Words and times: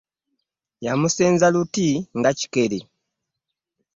Yamusenza 0.85 1.47
luti 1.53 1.87
nga 2.17 2.31
kikere 2.39 2.79